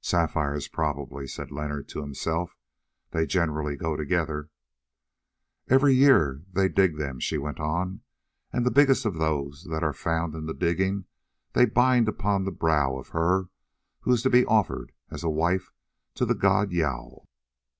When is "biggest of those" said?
8.72-9.62